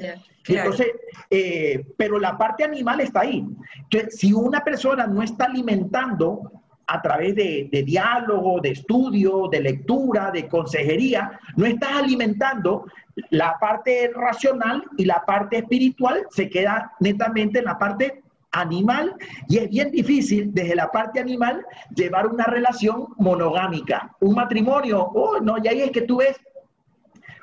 Entonces, 0.47 0.87
eh, 1.29 1.85
pero 1.95 2.17
la 2.17 2.35
parte 2.35 2.63
animal 2.63 3.01
está 3.01 3.21
ahí. 3.21 3.45
Entonces, 3.83 4.19
si 4.19 4.33
una 4.33 4.63
persona 4.63 5.05
no 5.05 5.21
está 5.21 5.45
alimentando 5.45 6.51
a 6.91 7.01
través 7.01 7.35
de, 7.35 7.83
diálogo, 7.85 8.59
de 8.59 8.71
estudio, 8.71 9.47
de 9.51 9.61
lectura, 9.61 10.31
de 10.31 10.47
consejería, 10.47 11.39
no 11.55 11.65
estás 11.65 11.91
alimentando 11.93 12.85
la 13.29 13.57
parte 13.59 14.11
racional 14.15 14.83
y 14.97 15.05
la 15.05 15.23
parte 15.25 15.57
espiritual 15.57 16.25
se 16.31 16.49
queda 16.49 16.93
netamente 16.99 17.59
en 17.59 17.65
la 17.65 17.77
parte 17.77 18.23
animal 18.51 19.15
y 19.47 19.57
es 19.57 19.69
bien 19.69 19.91
difícil 19.91 20.51
desde 20.51 20.75
la 20.75 20.89
parte 20.89 21.19
animal 21.19 21.63
llevar 21.95 22.25
una 22.25 22.45
relación 22.45 23.09
monogámica, 23.17 24.15
un 24.19 24.33
matrimonio, 24.33 25.03
oh, 25.13 25.39
no, 25.39 25.57
y 25.63 25.67
ahí 25.67 25.81
es 25.81 25.91
que 25.91 26.01
tú 26.01 26.17
ves 26.17 26.39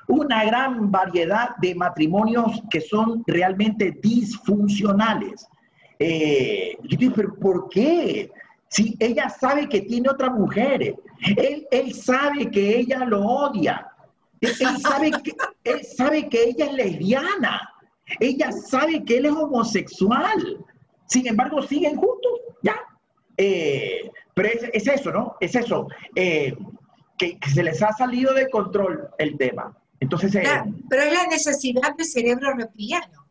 una 0.08 0.44
gran 0.44 0.90
variedad 0.90 1.50
de 1.58 1.74
matrimonios 1.76 2.62
que 2.68 2.80
son 2.80 3.22
realmente 3.26 3.96
disfuncionales. 4.02 5.48
Eh, 5.98 6.76
pero 7.14 7.34
¿por 7.36 7.68
qué? 7.68 8.30
Si 8.68 8.96
ella 8.99 9.28
sabe 9.28 9.68
que 9.68 9.82
tiene 9.82 10.08
otra 10.08 10.30
mujer, 10.30 10.94
él, 11.37 11.66
él 11.70 11.94
sabe 11.94 12.50
que 12.50 12.78
ella 12.78 13.04
lo 13.04 13.25
odia, 13.25 13.88
él, 14.40 14.54
sabe 14.80 15.11
que, 15.23 15.35
él 15.64 15.85
sabe 15.85 16.28
que 16.28 16.44
ella 16.44 16.66
es 16.66 16.73
lesbiana, 16.73 17.70
ella 18.20 18.52
sabe 18.52 19.04
que 19.04 19.18
él 19.18 19.26
es 19.26 19.32
homosexual, 19.32 20.64
sin 21.06 21.26
embargo 21.26 21.62
siguen 21.62 21.96
juntos, 21.96 22.32
ya. 22.62 22.76
Eh, 23.37 24.11
pero 24.35 24.49
es, 24.49 24.87
eso, 24.87 25.12
¿no? 25.12 25.37
Es 25.40 25.54
eso, 25.54 25.88
eh, 26.14 26.54
que 27.18 27.38
se 27.52 27.62
les 27.62 27.82
ha 27.82 27.92
salido 27.92 28.35
de 28.35 28.50
control 28.50 29.08
el 29.18 29.37
tema. 29.38 29.76
Entonces, 30.00 30.35
eh, 30.35 30.46
pero 30.88 31.02
es 31.02 31.12
la 31.12 31.26
necesidad 31.26 31.94
del 31.96 32.06
cerebro 32.06 32.52
reptiliano. 32.54 33.25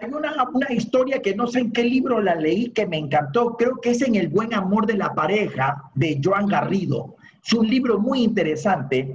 Hay 0.00 0.10
una, 0.10 0.48
una, 0.52 0.72
historia 0.72 1.20
que 1.20 1.34
no 1.34 1.46
sé 1.46 1.60
en 1.60 1.72
qué 1.72 1.84
libro 1.84 2.20
la 2.20 2.34
leí 2.34 2.70
que 2.70 2.86
me 2.86 2.96
encantó, 2.96 3.56
creo 3.56 3.76
que 3.80 3.90
es 3.90 4.02
en 4.02 4.14
El 4.14 4.28
buen 4.28 4.54
amor 4.54 4.86
de 4.86 4.94
la 4.94 5.14
pareja 5.14 5.90
de 5.94 6.20
Joan 6.22 6.46
Garrido. 6.46 7.16
Es 7.44 7.52
un 7.52 7.68
libro 7.68 7.98
muy 7.98 8.22
interesante. 8.22 9.14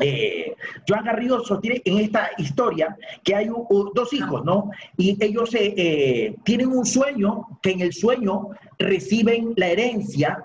Eh, 0.00 0.54
Joan 0.88 1.04
Garrido 1.04 1.42
sostiene 1.44 1.80
en 1.84 1.98
esta 1.98 2.30
historia 2.38 2.96
que 3.24 3.34
hay 3.34 3.48
dos 3.48 4.12
hijos, 4.12 4.44
¿no? 4.44 4.70
Y 4.96 5.16
ellos 5.24 5.50
eh, 5.54 6.34
tienen 6.44 6.68
un 6.68 6.84
sueño, 6.84 7.46
que 7.62 7.72
en 7.72 7.80
el 7.80 7.92
sueño 7.92 8.50
reciben 8.78 9.54
la 9.56 9.68
herencia 9.68 10.44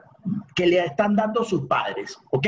que 0.55 0.67
le 0.67 0.83
están 0.85 1.15
dando 1.15 1.43
sus 1.43 1.67
padres, 1.67 2.17
¿ok? 2.31 2.47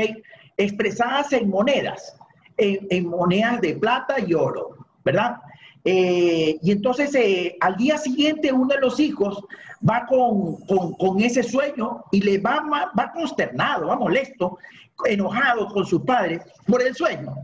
Expresadas 0.56 1.32
en 1.32 1.50
monedas 1.50 2.16
en, 2.56 3.08
monedas 3.08 3.60
de 3.60 3.74
plata 3.74 4.16
y 4.20 4.34
oro, 4.34 4.76
¿verdad? 5.04 5.36
Eh, 5.86 6.58
y 6.62 6.72
entonces 6.72 7.14
eh, 7.14 7.58
al 7.60 7.76
día 7.76 7.98
siguiente 7.98 8.50
uno 8.50 8.74
de 8.74 8.80
los 8.80 8.98
hijos 8.98 9.44
va 9.86 10.06
con, 10.06 10.56
con, 10.96 11.20
ese 11.20 11.42
sueño 11.42 12.04
y 12.10 12.22
le 12.22 12.38
va, 12.38 12.90
va 12.98 13.12
consternado, 13.12 13.88
va 13.88 13.96
molesto, 13.96 14.58
enojado 15.04 15.66
con 15.68 15.84
sus 15.84 16.00
padres 16.02 16.40
por 16.66 16.82
el 16.82 16.94
sueño. 16.94 17.34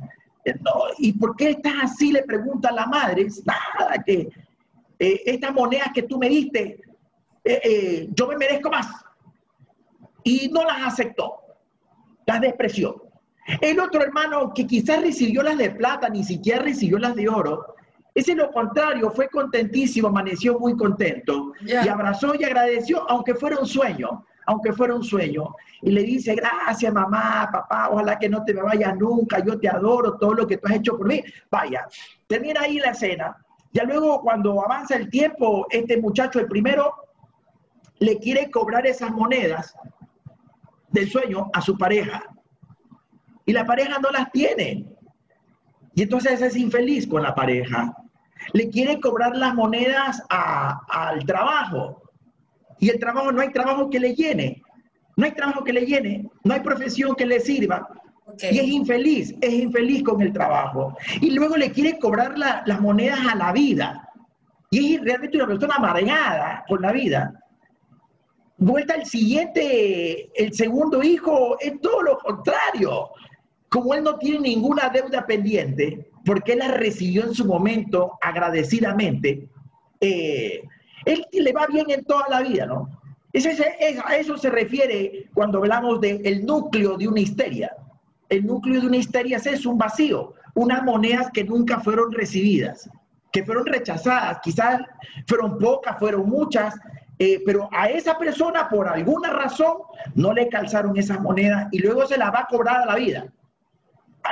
¿Y 0.98 1.12
por 1.12 1.36
qué 1.36 1.50
estás 1.50 1.74
así? 1.82 2.12
Le 2.12 2.22
pregunta 2.22 2.72
la 2.72 2.86
madre. 2.86 3.26
Nada, 3.44 4.02
que 4.02 4.30
eh, 4.98 5.22
estas 5.26 5.52
monedas 5.52 5.90
que 5.94 6.04
tú 6.04 6.18
me 6.18 6.30
diste, 6.30 6.80
yo 8.14 8.26
me 8.26 8.38
merezco 8.38 8.70
más. 8.70 8.86
Y 10.24 10.48
no 10.48 10.64
las 10.64 10.86
aceptó, 10.86 11.40
las 12.26 12.40
despreció. 12.40 13.04
El 13.60 13.80
otro 13.80 14.02
hermano 14.02 14.52
que 14.54 14.66
quizás 14.66 15.02
recibió 15.02 15.42
las 15.42 15.58
de 15.58 15.70
plata, 15.70 16.08
ni 16.08 16.24
siquiera 16.24 16.62
recibió 16.62 16.98
las 16.98 17.14
de 17.14 17.28
oro, 17.28 17.74
ese 18.14 18.34
lo 18.34 18.50
contrario, 18.50 19.10
fue 19.10 19.28
contentísimo, 19.28 20.08
amaneció 20.08 20.58
muy 20.58 20.76
contento 20.76 21.52
y 21.60 21.72
abrazó 21.88 22.34
y 22.34 22.44
agradeció, 22.44 23.08
aunque 23.08 23.34
fuera 23.34 23.58
un 23.58 23.66
sueño, 23.66 24.26
aunque 24.46 24.72
fuera 24.72 24.94
un 24.94 25.04
sueño. 25.04 25.54
Y 25.82 25.90
le 25.92 26.02
dice, 26.02 26.34
gracias 26.34 26.92
mamá, 26.92 27.48
papá, 27.52 27.88
ojalá 27.90 28.18
que 28.18 28.28
no 28.28 28.44
te 28.44 28.52
me 28.52 28.62
vayas 28.62 28.96
nunca, 28.96 29.44
yo 29.44 29.58
te 29.58 29.68
adoro, 29.68 30.18
todo 30.18 30.34
lo 30.34 30.46
que 30.46 30.56
tú 30.56 30.68
has 30.68 30.74
hecho 30.76 30.96
por 30.96 31.06
mí. 31.06 31.22
Vaya, 31.50 31.86
termina 32.26 32.62
ahí 32.62 32.78
la 32.78 32.90
escena. 32.90 33.36
Ya 33.72 33.84
luego 33.84 34.20
cuando 34.20 34.62
avanza 34.64 34.96
el 34.96 35.08
tiempo, 35.08 35.66
este 35.70 35.96
muchacho, 35.96 36.40
el 36.40 36.48
primero, 36.48 36.94
le 38.00 38.18
quiere 38.18 38.50
cobrar 38.50 38.86
esas 38.86 39.12
monedas 39.12 39.74
del 40.88 41.08
sueño 41.08 41.50
a 41.52 41.60
su 41.60 41.78
pareja 41.78 42.24
y 43.46 43.52
la 43.52 43.64
pareja 43.64 43.98
no 43.98 44.10
las 44.10 44.30
tiene. 44.32 44.86
Y 46.00 46.04
entonces 46.04 46.40
es 46.40 46.56
infeliz 46.56 47.06
con 47.06 47.22
la 47.22 47.34
pareja. 47.34 47.94
Le 48.54 48.70
quiere 48.70 48.98
cobrar 49.00 49.36
las 49.36 49.54
monedas 49.54 50.22
al 50.30 51.26
trabajo. 51.26 52.00
Y 52.78 52.88
el 52.88 52.98
trabajo, 52.98 53.30
no 53.30 53.42
hay 53.42 53.52
trabajo 53.52 53.90
que 53.90 54.00
le 54.00 54.14
llene. 54.14 54.62
no 55.18 55.26
hay 55.26 55.32
trabajo 55.32 55.62
que 55.62 55.74
le 55.74 55.84
llene, 55.84 56.26
no 56.42 56.54
hay 56.54 56.60
profesión 56.60 57.14
que 57.14 57.26
le 57.26 57.38
sirva. 57.38 57.86
Y 58.50 58.58
es 58.60 58.68
infeliz, 58.68 59.34
es 59.42 59.52
infeliz 59.52 60.02
con 60.02 60.22
el 60.22 60.32
trabajo. 60.32 60.96
Y 61.20 61.32
luego 61.32 61.58
le 61.58 61.70
quiere 61.70 61.98
cobrar 61.98 62.32
las 62.38 62.80
monedas 62.80 63.20
a 63.30 63.34
la 63.34 63.52
vida. 63.52 64.08
Y 64.70 64.94
es 64.94 65.02
realmente 65.02 65.36
una 65.36 65.48
persona 65.48 65.74
amargada 65.74 66.64
con 66.66 66.80
la 66.80 66.92
vida. 66.92 67.34
Vuelta 68.56 68.94
al 68.94 69.04
siguiente, 69.04 70.30
el 70.34 70.54
segundo 70.54 71.02
hijo, 71.02 71.58
es 71.60 71.78
todo 71.82 72.00
lo 72.00 72.16
contrario. 72.16 73.10
Como 73.70 73.94
él 73.94 74.04
no 74.04 74.18
tiene 74.18 74.40
ninguna 74.40 74.88
deuda 74.90 75.26
pendiente, 75.26 76.10
porque 76.24 76.52
él 76.52 76.58
la 76.58 76.68
recibió 76.68 77.24
en 77.24 77.34
su 77.34 77.44
momento 77.44 78.18
agradecidamente, 78.20 79.48
eh, 80.00 80.62
él 81.04 81.26
le 81.32 81.52
va 81.52 81.66
bien 81.66 81.86
en 81.88 82.04
toda 82.04 82.26
la 82.28 82.42
vida, 82.42 82.66
¿no? 82.66 83.00
a 84.04 84.16
eso 84.16 84.36
se 84.36 84.50
refiere 84.50 85.28
cuando 85.34 85.58
hablamos 85.58 86.00
del 86.00 86.44
núcleo 86.44 86.96
de 86.96 87.06
una 87.06 87.20
histeria. 87.20 87.72
El 88.28 88.46
núcleo 88.46 88.80
de 88.80 88.86
una 88.86 88.96
histeria 88.96 89.36
es 89.36 89.66
un 89.66 89.78
vacío, 89.78 90.34
unas 90.54 90.82
monedas 90.82 91.30
que 91.32 91.44
nunca 91.44 91.80
fueron 91.80 92.12
recibidas, 92.12 92.88
que 93.32 93.44
fueron 93.44 93.66
rechazadas, 93.66 94.38
quizás 94.42 94.80
fueron 95.26 95.58
pocas, 95.58 95.98
fueron 95.98 96.28
muchas, 96.28 96.74
eh, 97.18 97.40
pero 97.44 97.68
a 97.72 97.88
esa 97.88 98.18
persona 98.18 98.68
por 98.68 98.88
alguna 98.88 99.30
razón 99.30 99.78
no 100.14 100.32
le 100.32 100.48
calzaron 100.48 100.96
esas 100.96 101.20
monedas 101.20 101.68
y 101.70 101.78
luego 101.78 102.06
se 102.06 102.16
las 102.18 102.32
va 102.32 102.40
a 102.40 102.46
cobrar 102.46 102.82
a 102.82 102.86
la 102.86 102.96
vida, 102.96 103.26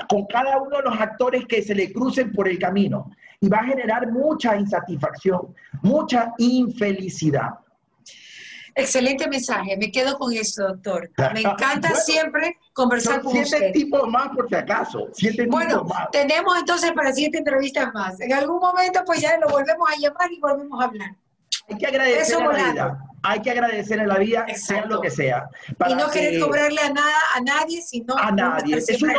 con 0.09 0.27
cada 0.27 0.61
uno 0.61 0.79
de 0.79 0.83
los 0.83 1.01
actores 1.01 1.47
que 1.47 1.63
se 1.63 1.75
le 1.75 1.93
crucen 1.93 2.33
por 2.33 2.49
el 2.49 2.59
camino 2.59 3.11
y 3.41 3.49
va 3.49 3.59
a 3.59 3.65
generar 3.65 4.11
mucha 4.11 4.57
insatisfacción, 4.57 5.55
mucha 5.83 6.33
infelicidad. 6.39 7.51
Excelente 8.75 9.29
mensaje, 9.29 9.77
me 9.77 9.91
quedo 9.91 10.17
con 10.17 10.33
eso, 10.33 10.69
doctor. 10.69 11.11
Me 11.35 11.41
encanta 11.41 11.95
siempre 11.97 12.57
conversar 12.73 13.23
con 13.23 13.33
siete 13.33 13.57
usted. 13.57 13.73
tipos 13.73 14.09
más 14.09 14.29
por 14.29 14.49
si 14.49 14.55
acaso, 14.55 15.09
siete 15.13 15.47
bueno, 15.47 15.83
tipos 15.83 15.89
más. 15.89 16.11
tenemos 16.13 16.57
entonces 16.57 16.93
para 16.93 17.13
siete 17.13 17.39
entrevistas 17.39 17.93
más. 17.93 18.21
En 18.21 18.33
algún 18.33 18.61
momento 18.61 19.01
pues 19.05 19.21
ya 19.21 19.37
lo 19.39 19.49
volvemos 19.49 19.89
a 19.91 19.99
llamar 19.99 20.33
y 20.33 20.39
volvemos 20.39 20.81
a 20.81 20.85
hablar. 20.85 21.11
Hay 21.69 21.77
que 21.77 21.87
agradecer 21.87 22.43
a 22.43 22.53
la 22.53 22.73
vida. 22.73 22.99
Hay 23.23 23.43
que 23.43 23.51
agradecer 23.51 24.01
a 24.01 24.07
la 24.07 24.19
vida, 24.19 24.47
sea 24.55 24.87
lo 24.87 25.01
que 25.01 25.11
sea. 25.11 25.49
y 25.89 25.95
no 25.95 26.11
querer 26.11 26.41
cobrarle 26.41 26.81
a 26.81 26.93
nada 26.93 27.19
a 27.35 27.41
nadie, 27.41 27.83
sino 27.83 28.17
a 28.17 28.31
nadie. 28.31 28.77
Es 28.77 29.03
un, 29.03 29.11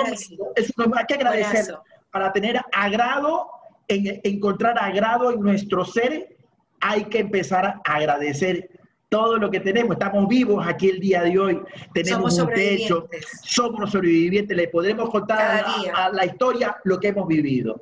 es 0.56 0.74
hay 0.78 1.06
que 1.08 1.14
agradecer 1.16 1.76
para 2.12 2.32
tener 2.32 2.60
agrado, 2.72 3.50
en, 3.88 4.20
encontrar 4.24 4.78
agrado 4.80 5.32
en 5.32 5.42
nuestro 5.42 5.86
ser, 5.86 6.36
hay 6.82 7.06
que 7.06 7.20
empezar 7.20 7.66
a 7.66 7.82
agradecer 7.84 8.70
todo 9.10 9.38
lo 9.38 9.52
que 9.52 9.60
tenemos. 9.60 9.94
Estamos 9.94 10.28
vivos 10.28 10.66
aquí 10.66 10.90
el 10.90 11.00
día 11.00 11.24
de 11.24 11.38
hoy, 11.38 11.62
tenemos 11.94 12.38
un 12.40 12.50
techo, 12.50 13.08
somos 13.44 13.92
sobrevivientes, 13.92 14.56
le 14.56 14.68
podremos 14.68 15.10
contar 15.10 15.64
a, 15.94 16.10
la 16.10 16.26
historia 16.26 16.78
lo 16.84 17.00
que 17.00 17.10
hemos 17.10 17.28
vivido. 17.28 17.82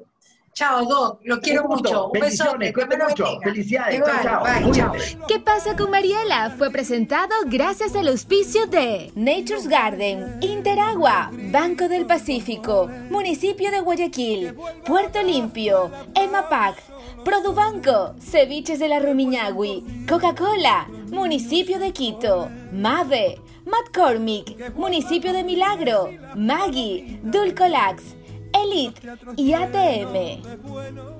Chao, 0.57 0.83
Doc. 0.85 1.19
Lo 1.23 1.39
quiero 1.39 1.67
mucho. 1.67 2.07
Un 2.07 2.19
besote. 2.19 2.73
mucho. 3.07 3.39
Felicidades. 3.43 4.01
chao, 4.23 4.71
chao. 4.73 4.93
¿Qué 5.27 5.39
pasa 5.39 5.75
con 5.75 5.91
Mariela? 5.91 6.49
Fue 6.57 6.71
presentado 6.71 7.29
gracias 7.45 7.95
al 7.95 8.07
auspicio 8.07 8.65
de 8.65 9.11
Nature's 9.13 9.67
Garden, 9.67 10.39
Interagua, 10.41 11.29
Banco 11.51 11.87
del 11.87 12.07
Pacífico, 12.07 12.89
Municipio 13.11 13.69
de 13.69 13.81
Guayaquil, 13.81 14.55
Puerto 14.83 15.21
Limpio, 15.21 15.91
EMAPAC, 16.15 16.81
Produbanco, 17.23 18.15
Ceviches 18.19 18.79
de 18.79 18.87
la 18.87 18.97
Rumiñahui, 18.97 19.83
Coca-Cola, 20.09 20.87
Municipio 21.11 21.77
de 21.77 21.93
Quito, 21.93 22.49
Mave, 22.71 23.39
McCormick, 23.63 24.73
Municipio 24.75 25.33
de 25.33 25.43
Milagro, 25.43 26.09
Maggie, 26.35 27.19
Dulcolax, 27.21 28.17
Elite 28.63 29.01
y 29.37 29.53
ATM. 29.53 31.16